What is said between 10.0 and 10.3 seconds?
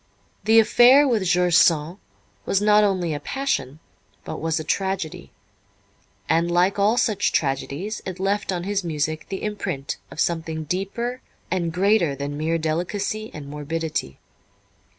of